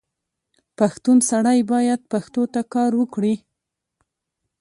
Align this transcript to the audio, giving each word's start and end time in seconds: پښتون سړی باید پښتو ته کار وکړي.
پښتون 0.79 1.17
سړی 1.29 1.59
باید 1.71 1.99
پښتو 2.13 2.41
ته 2.53 2.61
کار 2.73 2.91
وکړي. 2.99 3.35